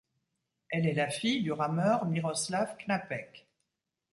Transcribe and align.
Elle 0.71 0.87
est 0.87 0.95
la 0.95 1.11
fille 1.11 1.43
du 1.43 1.51
rameur 1.51 2.07
Miroslav 2.07 2.75
Knapek. 2.77 3.47